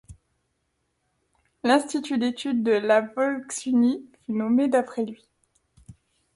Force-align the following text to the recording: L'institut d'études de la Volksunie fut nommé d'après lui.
L'institut 1.63 2.17
d'études 2.17 2.63
de 2.63 2.71
la 2.71 3.01
Volksunie 3.01 4.03
fut 4.25 4.31
nommé 4.33 4.67
d'après 4.67 5.05
lui. 5.05 5.29